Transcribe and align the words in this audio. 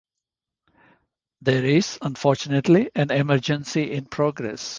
There 1.43 1.63
is, 1.63 1.99
unfortunately, 2.01 2.89
an 2.95 3.11
emergency 3.11 3.91
in 3.91 4.05
progress. 4.05 4.69